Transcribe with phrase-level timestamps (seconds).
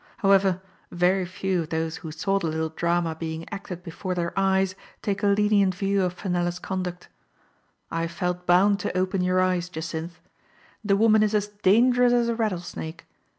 [0.17, 4.73] However, very few of those who saw the little drama being acted before their eyes
[5.03, 7.07] take a lenient view of Fenella's conduct.
[7.91, 10.19] I felt bound to open your eyes, Jacynth.
[10.83, 13.05] The woman is as dangerous as a rattlesnake.